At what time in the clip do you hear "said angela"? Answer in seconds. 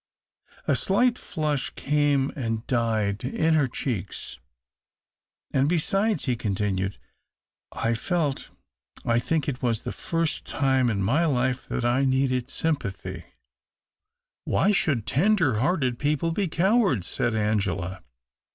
17.05-18.01